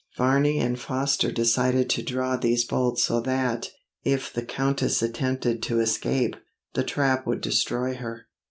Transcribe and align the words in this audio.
Varney 0.17 0.57
and 0.57 0.79
Foster 0.79 1.31
decided 1.31 1.87
to 1.91 2.01
draw 2.01 2.35
these 2.35 2.65
bolts 2.65 3.03
so 3.03 3.19
that, 3.19 3.69
if 4.03 4.33
the 4.33 4.41
Countess 4.41 5.03
attempted 5.03 5.61
to 5.61 5.79
escape, 5.79 6.35
the 6.73 6.83
trap 6.83 7.27
would 7.27 7.39
destroy 7.41 7.93
her. 7.93 8.25